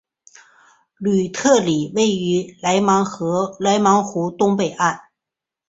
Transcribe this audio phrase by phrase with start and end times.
[0.97, 4.99] 吕特里位于莱芒湖东北岸。